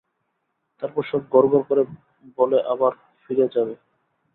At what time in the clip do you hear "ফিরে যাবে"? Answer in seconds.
3.23-3.73